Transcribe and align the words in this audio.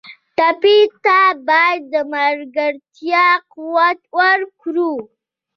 ټپي 0.37 0.79
ته 1.05 1.19
باید 1.47 1.81
د 1.93 1.93
ملګرتیا 2.13 3.25
قوت 3.53 3.99
ورکړو. 4.17 4.93